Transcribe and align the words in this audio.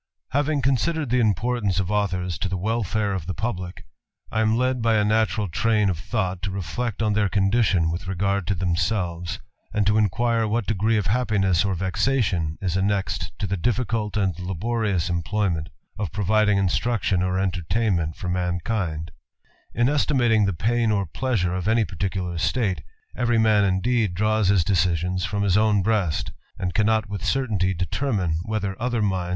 JJAVING 0.33 0.63
considered 0.63 1.11
the 1.11 1.19
importance 1.19 1.79
of 1.79 1.91
authors 1.91 2.39
to 2.39 2.49
the 2.49 2.57
wel&re 2.57 3.15
of 3.15 3.27
the 3.27 3.35
publick, 3.35 3.85
I 4.31 4.41
am 4.41 4.55
led 4.57 4.81
by 4.81 4.95
a 4.95 5.05
natural 5.05 5.47
train 5.47 5.89
^ 5.89 5.95
thought, 5.95 6.41
to 6.41 6.49
reflect 6.49 7.03
on 7.03 7.13
their 7.13 7.29
condition 7.29 7.91
with 7.91 8.07
regard 8.07 8.47
to 8.47 8.55
"'^^selves; 8.55 9.37
and 9.71 9.85
to 9.85 9.99
inquire 9.99 10.47
what 10.47 10.65
degree 10.65 10.97
of 10.97 11.05
happiness 11.05 11.63
^ 11.63 11.75
Vexation 11.75 12.57
is 12.59 12.75
annexed 12.75 13.31
to 13.37 13.45
the 13.45 13.55
difficult 13.55 14.17
and 14.17 14.39
laborious 14.39 15.07
^Ployment 15.07 15.67
of 15.99 16.11
providing 16.11 16.57
instruction 16.57 17.21
or 17.21 17.37
entertainment 17.37 18.15
for 18.15 18.27
Iri 18.27 19.03
estimating 19.87 20.45
the 20.47 20.53
pain 20.53 20.89
or 20.89 21.05
pleasure 21.05 21.53
of 21.53 21.67
any 21.67 21.85
particular 21.85 22.39
state, 22.39 22.81
^^ 23.17 23.39
man, 23.41 23.63
indeed, 23.63 24.15
draws 24.15 24.47
his 24.47 24.63
decisions 24.63 25.25
from 25.25 25.43
his 25.43 25.55
own 25.57 25.83
breast, 25.83 26.31
*^^ 26.61 26.73
cannot 26.73 27.07
with 27.07 27.23
certainty 27.23 27.75
determine, 27.75 28.39
whether 28.45 28.75
other 28.81 29.03
minds 29.03 29.29